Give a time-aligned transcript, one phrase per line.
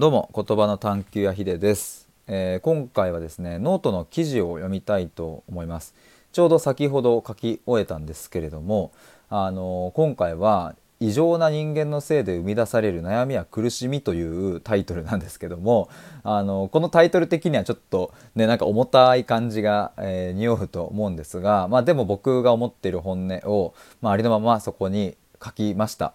[0.00, 5.94] どうも言葉の探求やひでです、えー今回はですねノートの記事を読みたいと思います
[6.32, 8.92] ちょうど先ほど書き終えたんですけれども
[9.28, 15.90] あのー今回は異常な人間のせいで生み出される悩みや苦しみというタイトルなんですけども
[16.22, 26.14] あのこのタイトル的にはちょっとねなんか重たい感じが、えー匂うと思うんですがまあでも僕が思っている本音を、まあ、ありのままそこに書きました。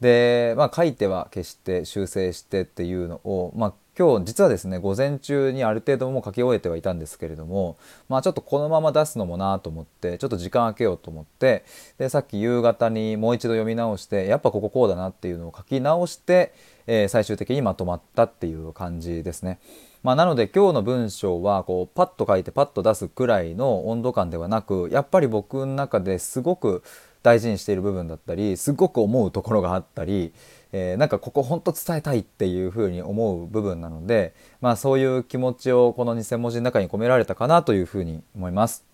[0.00, 7.76] で、まあ、書いては消して修正してっていうのを、まあ、今日実はですね午前中にある程度もう書き終えてはいたんですけれども、
[8.08, 11.64] まあ、ちょっとこのまま出すのもなと思ってちょっと時間空けようと思って
[11.98, 16.54] でさっき夕方にもう一度読み直してやっぱこここうだなっていうのを書き直して、
[16.86, 19.58] えー最終的にまとまったっていう感じですね。
[20.02, 26.82] まあ、なので今日の文章はこうパッと書いてパッと出すくらいの温度感ではなくやっぱり僕の中ですごく
[27.22, 30.32] 大事にしている部分だったりすごく思うところがあったり、
[30.72, 38.84] えーなんかここ本当伝えたいっていうふうに思う部分なので、まあ、そういう気持ちをこの2,000文字の中に込められたかなというふうに思います。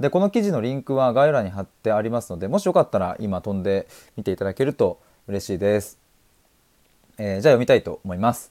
[0.00, 5.98] でこの記事のリンクは概要欄に貼ってありますのでもしよかったら今飛んでみていただけると嬉しいです。
[7.18, 8.50] えーじゃあ読みたいと思います。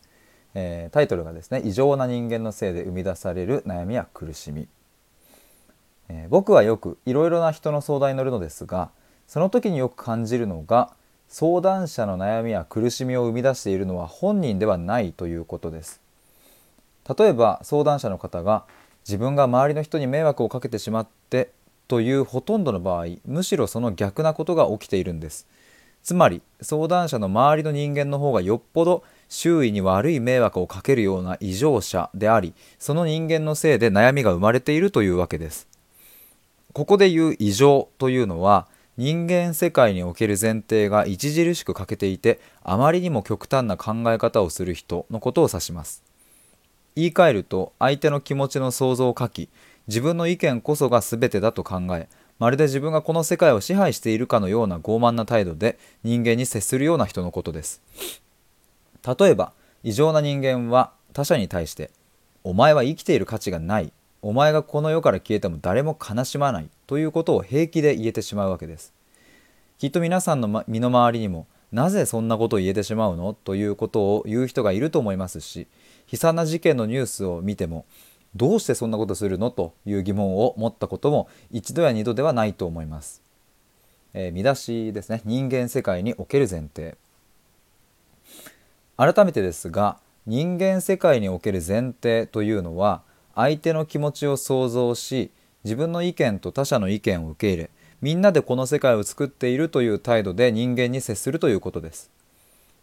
[0.54, 4.68] えータイトルがですね「異常な人間のせいで生み出される悩みや苦しみ」
[6.10, 8.92] えー僕はよくいろいろな人の相談に乗るのですが
[9.32, 10.92] その時によく感じるのが
[11.30, 16.02] 相談者の悩みや苦しみを生み出しているのは本人ではないということです。
[17.18, 18.66] 例えば相談者の方が
[19.08, 21.50] 自分が周りの人に迷惑をかけてしまって
[21.88, 25.48] というほとんどの場合むしろその逆なことが起きているんです。
[26.04, 35.70] つまり相談者の周りの人間の方がよっぽど周囲に悪い迷惑をかけるような異常者でありその人間のせいで悩みが生まれているというわけです。
[36.74, 46.04] ここで言う異常というのは人間世界における前提が著しく欠けていてあまりにも極端な考え方をする人のことを指します。
[46.96, 49.50] 言い換えると相手の気持ちの想像を書き
[49.88, 57.82] 自分の意見こそが全てだと考えまるで自分がこの世界を支配しているかのような傲慢な態度で人間に接するような人のことです。
[59.08, 61.92] 例えば異常な人間は他者に対して
[62.44, 68.94] 「お前は生きている価値がない」「お前がこの世から消えても誰も悲しまない」ということを平気で言えてしまうわけです。
[69.80, 73.34] きっと皆さんのま身の回りにもなぜそんなことを言えてしまうの？
[73.34, 75.68] ということを言う人がいると思いますし
[76.12, 77.86] 悲惨な事件のニュースを見ても
[78.36, 79.50] どうしてそんなことするの？
[79.50, 83.22] という疑問を持ったことも一度や二度ではないと思います、
[84.14, 85.22] えー見出しですね。
[85.26, 86.96] 人間世界における前提。
[88.98, 93.02] 改めてですが人間世界における前提というのは
[93.36, 95.32] 相手の気持ちを想像し
[95.64, 97.70] 自分の意見と他者の意見を受け入れ
[98.02, 102.10] みんなでこの世界を作っているという態度で人間に接するということです。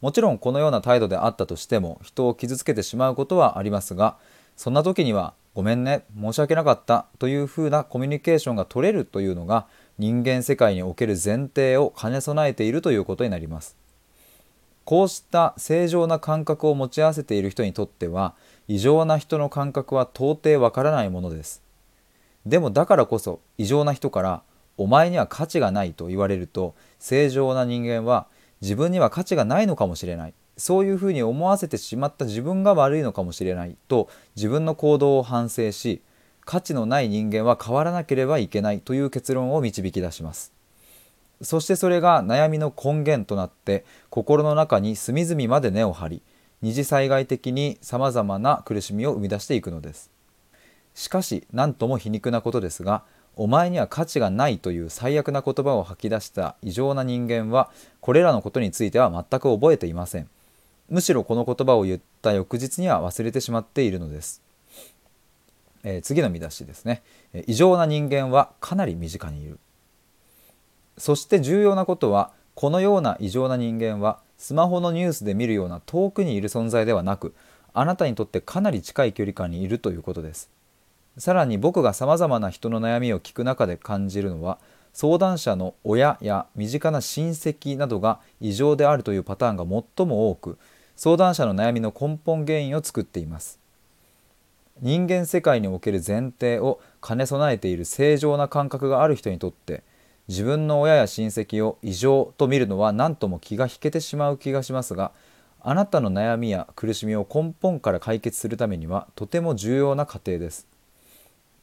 [0.00, 4.16] もちろんこのような態度であったとしても人を傷つけてしまうことはありますが
[4.56, 9.66] そんな時には「ごめんね申し訳なかった」というふうなコミュニケーションが取れるというのが
[9.98, 13.76] 人間世界における前提を兼ね備えているということになります。
[14.84, 18.34] こうした正常な感覚を持ち合わせている人にとっては
[18.68, 21.62] 異常な人の感覚は到底わからないものです。
[22.46, 24.42] でもだからこそ異常な人から
[24.76, 28.26] 「お前には価値がない」と言われると正常な人間は
[28.60, 30.34] 自分には価値がないのかもしれない。
[30.56, 33.76] そういうふうに思わせてしまった自分が悪いのかもしれない。
[33.88, 36.02] と自分の行動を反省し
[36.44, 38.80] 価値のない人間は変わらなければいけない。
[38.80, 40.52] という結論を導き出します。
[41.40, 46.22] そしてそれが悩みの根源となって心の中に隅々まで根を張り
[46.60, 50.10] 二次災害的にさまざまな苦しみを生み出していくのです。
[50.94, 53.04] しかし何とも皮肉なことですが
[53.36, 57.70] お前には価値がないという最悪な言葉を吐き出した異常な人間は
[58.00, 60.28] これらのことについては全く覚えていません。
[60.88, 64.42] むしろこの言葉を言った翌日には忘れてしまっているのです、
[65.84, 67.02] えー次の見出しですね。
[67.46, 69.60] 異常な人間はかなり身近にいる。
[70.96, 77.32] そして重要なことはこのような異常な人間はスマホのニュースで見るような遠くにいる存在ではなく
[77.72, 80.50] あなたにとってかなり近い距離感にいるということです。
[81.18, 84.58] さらに僕がさまざまな人の悩みを聞く中で感じるのは
[84.92, 90.58] 相談者の親や身近な親戚などが異常であるというパターンが最も多く
[90.96, 93.60] 相談者の悩みの根本原因を作っています。
[94.80, 99.84] 人間世界における前提を兼ね備えている正常な感覚がある人にとって
[100.28, 105.12] 自分の親や親戚を異常と見るのは何とも気が引けてしまう気がしますが
[105.60, 110.68] あなたの悩みや苦しみを根本から解決するためにはとても重要な過程です。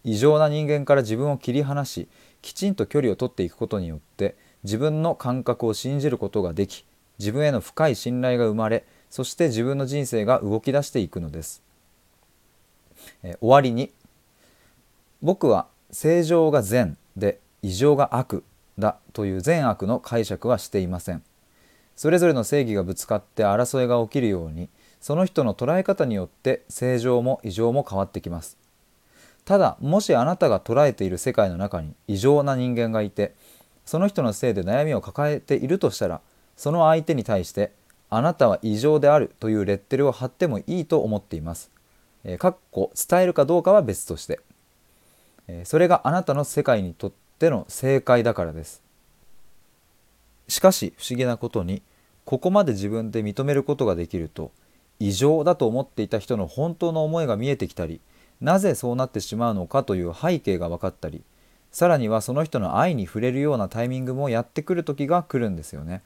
[0.03, 2.07] 異常な人間から自分を切り離し
[2.43, 6.85] きちんと距離を取っていくことによって自分の感覚を信じることができ
[7.17, 11.63] 自分への深い信頼が生まれそして自分の人生が動き出していくのです、
[13.23, 13.91] え終わりに
[15.23, 18.43] 僕は正常が善で異常が悪
[18.77, 21.23] だという善悪の解釈はしていません。
[21.95, 24.69] それぞれの正義がぶつかって争いが起きるように
[24.99, 28.57] その人の捉え方によって正常も異常も変わってきます。
[29.45, 33.35] ただもしあなたが捉えている世界の中に異常な人間がいて
[33.85, 36.21] その人のせいで悩みを抱えているとしたら
[36.57, 37.71] その相手に対して
[38.09, 41.71] あなたは異常であるというレッテルを貼ってもいいと思っています。
[42.23, 44.39] えー、かっこ伝えるかどうかは別として、
[45.47, 48.81] えー、それがあなたの世界にとっての正解だからです。
[50.47, 51.81] しかし不思議なことに
[52.23, 54.51] ここまで自分で認めることができると
[54.99, 57.99] 異常だと思っていた人の本当の思いが見えてきたり
[58.39, 61.23] なぜそうなってしまうのかという背景が分かったり
[61.71, 66.01] さらにはその人の愛に触れるようなタイミングもやってくる時が来るんですよね。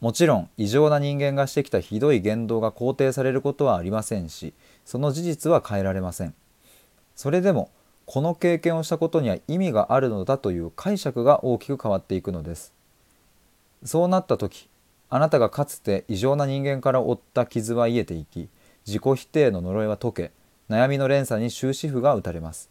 [0.00, 4.52] もちろん異常な人間がしてきたひどい言動が肯定されることはありませんし
[4.84, 6.34] その事実は変えられません。
[7.14, 7.70] それでも
[8.06, 12.72] この経験をしたことには意味があるのだという解釈が大きく変わっていくのです。
[13.84, 14.68] そうなった時
[15.10, 18.48] あなたがかつて異常な人間から負った傷は癒えていき
[18.86, 20.30] 自己否定の呪いは解け
[20.70, 22.70] 悩みの連鎖に終止符が打たれます。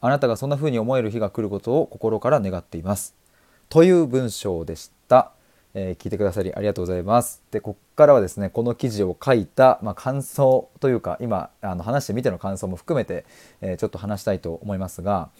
[0.00, 3.14] あなたがそんな風に思える日が来ることを心から願っています。
[3.68, 5.32] という文章でした。
[5.78, 7.42] えー、聞いてくださりありがとうございます。
[7.52, 13.24] で、こっからはですね、この記事を書いた、まあ、感想というか、今あの話してみての感想も含めて、
[13.60, 15.30] えー、ちょっと話したいと思いますが、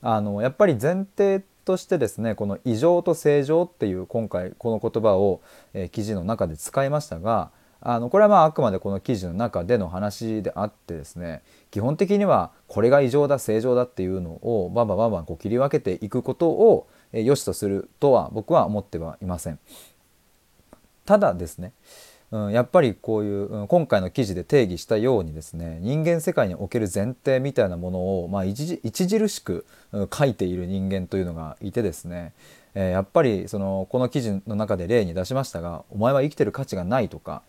[0.00, 5.40] あのやっぱり前提としてですねこの異常と正常っていう今回この言葉を、
[5.74, 7.50] えー、記事の中で使いましたが
[7.80, 19.58] あのこれはまああくまでこの記事の中での話であってですね基本的にはこれが異常だ正常だっていうのをバンバンバンバンこう切り分けていくことを良しとするとは僕は思ってはいません。
[21.06, 21.72] ただですね、
[22.30, 32.34] うん、やっぱりこういう、うん、今回の記事で定義したようにですね人間世界における前提みたいなものを、まあ、著しく、うん、書いている人間というのがいてですね
[32.80, 37.42] えー、やっぱりそのこの記事の中で例に出しましたが「お前は生きてる価値がない」とか、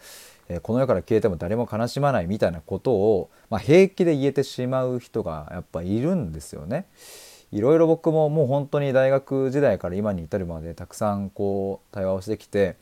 [0.48, 6.86] えー、この世から消えても誰も悲しまないみたいなことを、まあ、平気で言えてしまう人がやっぱいるんですよね。
[7.52, 12.78] いろいろ僕ももう本当に大学時代から今に至るまでたくさんこう対話をしてきて、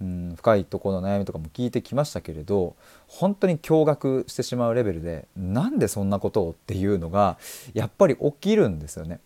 [0.00, 2.76] うん、深いところの悩みとかも聞いてきましたけれど
[3.06, 7.38] 本当に驚愕してしまうレベルでなんでそんなことをっていうのが
[7.72, 9.20] やっぱり起きるんですよね。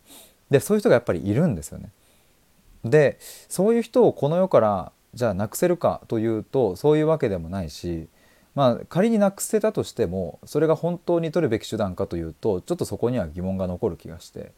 [0.51, 1.91] でそういう人がやっぱりいるんですよね。
[2.85, 3.19] で
[3.49, 8.09] そういう人をこの世からじゃあなくせるかというとそういうわけでもないし
[8.55, 14.53] まあ仮になくせたとしてもそれが本当に取るべき手段かというとちょっとそこには疑問が残る気がして、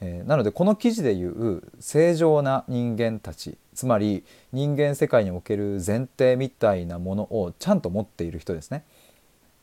[0.00, 8.84] えー、なのでこの記事でいう正常な人間たちつまり人間世界における前提みたいなものをちゃんと持っている人ですね。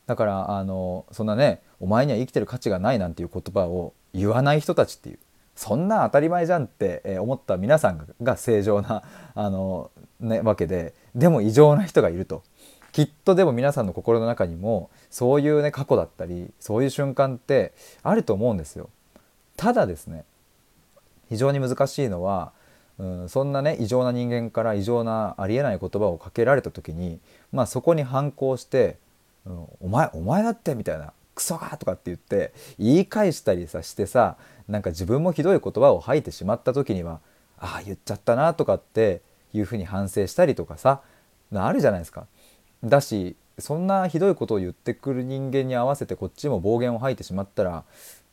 [0.06, 5.18] だからあのそんなねお前には生きてる価値がないなんていう言葉を言わない人たちっていう
[5.56, 9.02] そんな当たり前じゃんって思った皆さんが正常な
[9.34, 9.90] あの、
[10.20, 12.42] ね、わけででも異常な人がいると
[12.92, 17.72] きっとでも皆さんの心の中にもそういうね過去だったりそういう瞬間って
[18.02, 18.88] あると思うんですよ。
[19.56, 20.24] ただですね
[21.28, 22.52] 非常に難しいのは、
[22.98, 27.18] うん、そんなね異常な人間から異常なありえない言葉をかけられた時に、
[27.52, 28.98] まあ、そこに反抗して
[29.46, 34.36] 「うん、お前お前だって」みたいなクソが!」とかって言って言い返したりさしてさ
[34.68, 37.20] なんか自分もひどい言葉を吐いてしまった時には
[37.58, 41.00] ああ言っちゃったなとかっていうふうに反省したりとかさ
[41.54, 42.26] あるじゃないですか。
[42.82, 47.84] だしそんなひどいことを言ってくる人間に合わせてこっちも暴言を吐いてしまったら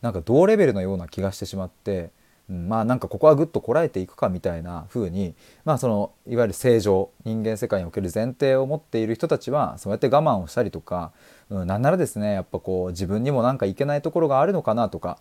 [0.01, 2.11] なんか同レベルのような気がしてしまって
[2.49, 11.11] うんまあなんかここはぐっとこらえていくかみたいな風にまあそのいわゆる正常人間世界における前提を持っている人たちはそうやって我慢をしたりとか、
[11.49, 15.19] うん、なんならですねやっぱこう自分にもなんかいけないところがあるのかなとか、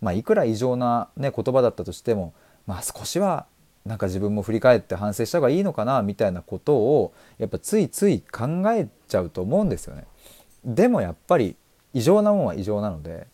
[0.00, 2.34] まあ、いくら異常な、ね、言葉だったとしても、
[2.66, 3.46] まあ、少しは
[3.84, 10.04] なんか自分も振り返って反省した方がいいのかなみたいなことをやっぱついつい考えちゃうと思うんですよね。
[10.64, 11.56] でもやっぱり
[11.94, 13.26] 異常なもんは異常なので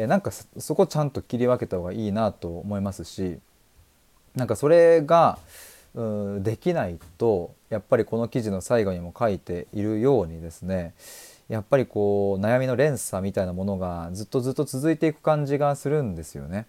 [0.00, 3.38] えなんかそこちゃんと切り分けた方がいいなと思いますし
[4.34, 5.38] なんかそれが
[5.94, 10.94] うできないとやっぱりこの記事の最後にも書いているようにですね
[11.48, 16.66] やっぱりこう悩みの連鎖みたいなものがずっとずっと続いていく感じがするんですよね。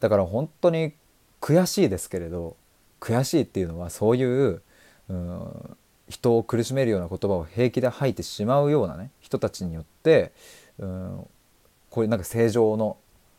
[0.00, 0.92] だから本当に
[1.40, 2.56] 悔しいですけれど
[3.00, 4.60] 悔しいっていうのはそういう
[5.08, 5.76] う
[6.08, 10.32] 人を苦しめるような言葉を平気で吐いてしまうようなね人たちによって
[10.78, 11.26] うん
[11.92, 12.96] こういうなんか正常の、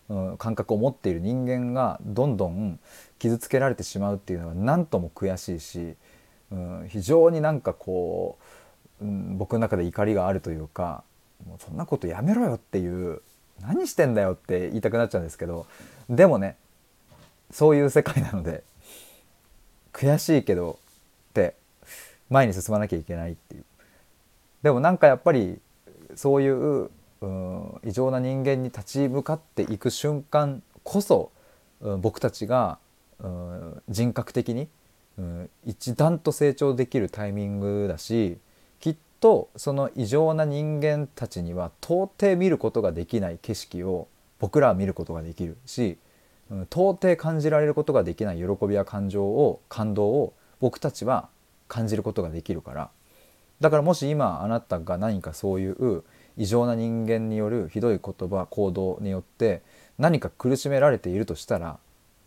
[0.07, 2.79] うん、感覚を持っている人間がどんどん
[3.19, 5.95] 傷つけられてしまうっていうのは何とも悔しいし、
[6.51, 8.43] うん、非常になんかこう
[9.03, 11.03] うん、僕の中で怒りがあるというか
[11.45, 13.22] もうそんなことやめろよっていう
[13.62, 15.67] 何してんだよって言いたくなっちゃうんですけど
[16.10, 16.55] でもね
[17.51, 18.63] そういう世界なので
[19.91, 20.79] 悔しいけど
[21.29, 21.55] って
[22.29, 23.65] 前に進まなきゃいけないっていう。
[24.63, 25.60] でもなんかやっぱり
[26.15, 26.89] そういう
[27.24, 31.32] うん異常な人間に立ち向かっていく瞬間こそ、
[31.82, 32.80] うん、僕たちが、
[33.20, 34.68] うん、人格的に、
[35.18, 38.38] うん、一段と成長できるタイミングだし
[38.82, 44.08] きっとその異常な人間たちには到底見ることができない景色を
[44.39, 45.98] 僕らは見ることができるし、
[46.51, 51.30] うん、到底感じられることができない喜びや感情を感動を僕たちは
[51.70, 52.89] 感じることができるから。
[53.62, 56.03] だからもし今あなたが何かそういう
[56.38, 59.62] 異常な人間によるひどい言葉行動によって
[59.98, 61.78] 何か苦しめられているとしたら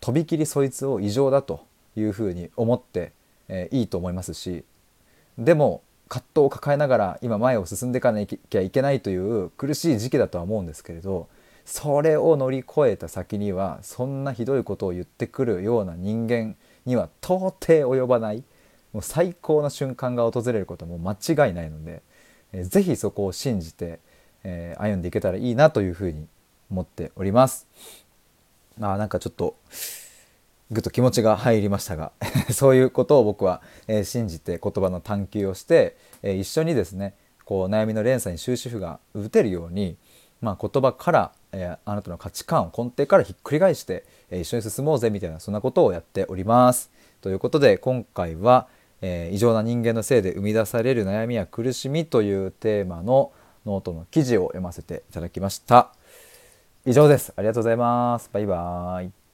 [0.00, 1.64] とびきりそいつを異常だと
[1.96, 3.12] いうふうに思って、
[3.48, 4.64] えー、いいと思いますし
[5.38, 11.28] でも葛藤を抱えながら今前を進んでいかなきゃいけないという苦しい時期だとは思うんですけれど
[11.64, 18.44] それを乗り越えた先にはそんなひどいことを言ってくるような人間には到底及ばない
[18.96, 22.00] もう最高の瞬間が訪れることも間違いないので、
[22.52, 24.00] えー、ぜひそこを信じて、
[24.44, 26.26] えー、歩んでいけたらいいなというふうに
[26.70, 27.66] 思っております。
[28.78, 29.56] まあなんかちょっと
[30.70, 32.12] ぐっと気持ちが入りましたが
[32.52, 39.96] そういうことを僕は、えー、信じて言葉の探求をして、えー、一緒にですねこう悩みの連鎖に終止符が打てるように、
[40.40, 46.90] まあ、言葉から、えー、あなたの価値観を根底からひっくり返して、え一緒に進もうぜみたいなそんなことをやっております。
[47.20, 48.66] ということで今回は、
[49.02, 53.32] え異常な人間のせいで生み出される悩みや苦しみというテーマの
[53.64, 55.92] ノートの記事を読ませていただきました。
[56.84, 57.32] 以上です。
[57.36, 58.30] ありがとうございます。
[58.32, 59.25] バイバーイ。